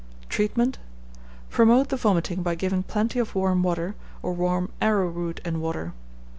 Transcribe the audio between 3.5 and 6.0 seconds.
water, or warm arrowroot and water.